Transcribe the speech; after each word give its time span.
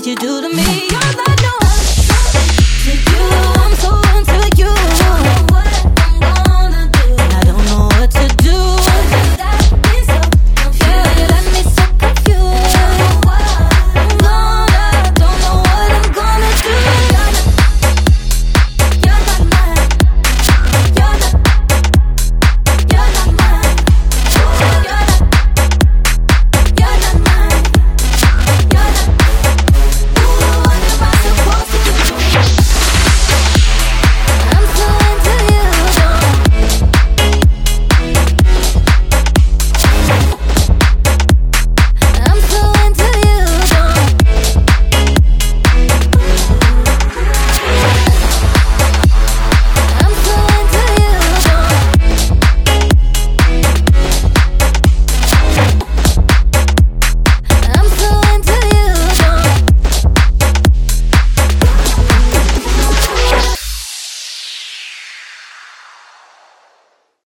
that 0.00 0.06
you 0.06 0.16
do 0.16 0.40
to. 0.40 0.49